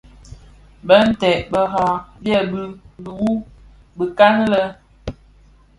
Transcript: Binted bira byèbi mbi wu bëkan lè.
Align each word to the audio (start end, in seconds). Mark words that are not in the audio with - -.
Binted 0.87 1.37
bira 1.51 1.87
byèbi 2.21 2.61
mbi 2.99 3.11
wu 3.19 3.31
bëkan 3.97 4.35
lè. 4.51 4.63